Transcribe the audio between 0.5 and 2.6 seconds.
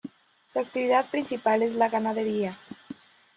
Su actividad principal es la ganadería.